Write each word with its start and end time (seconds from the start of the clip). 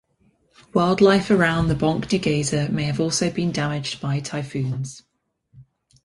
Wildlife 0.73 1.29
around 1.29 1.67
the 1.67 1.75
Banc 1.75 2.07
du 2.07 2.17
Geyser 2.17 2.69
may 2.71 2.91
also 2.97 3.25
have 3.25 3.35
been 3.35 3.51
damaged 3.51 4.01
by 4.01 4.19
typhoons. 4.19 5.03